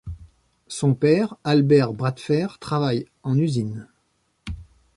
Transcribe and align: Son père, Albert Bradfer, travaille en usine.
Son 0.67 0.95
père, 0.95 1.35
Albert 1.43 1.93
Bradfer, 1.93 2.47
travaille 2.59 3.05
en 3.21 3.37
usine. 3.37 3.87